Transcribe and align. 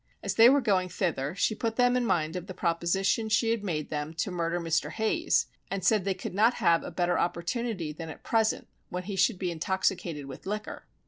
As 0.23 0.33
they 0.33 0.49
were 0.49 0.61
going 0.61 0.89
thither, 0.89 1.35
she 1.35 1.53
put 1.53 1.75
them 1.75 1.95
in 1.95 2.07
mind 2.07 2.35
of 2.35 2.47
the 2.47 2.55
proposition 2.55 3.29
she 3.29 3.51
had 3.51 3.63
made 3.63 3.91
them 3.91 4.15
to 4.15 4.31
murder 4.31 4.59
Mr. 4.59 4.89
Hayes, 4.93 5.45
and 5.69 5.85
said 5.85 6.05
they 6.05 6.15
could 6.15 6.33
not 6.33 6.55
have 6.55 6.81
a 6.83 6.89
better 6.89 7.19
opportunity 7.19 7.93
than 7.93 8.09
at 8.09 8.23
present, 8.23 8.67
when 8.89 9.03
he 9.03 9.15
should 9.15 9.37
be 9.37 9.51
intoxicated 9.51 10.25
with 10.25 10.47
liquor. 10.47 10.87